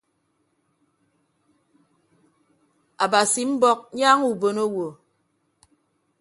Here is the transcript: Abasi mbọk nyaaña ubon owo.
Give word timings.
Abasi 3.05 3.41
mbọk 3.51 3.79
nyaaña 3.97 4.25
ubon 4.31 4.57
owo. 4.65 4.87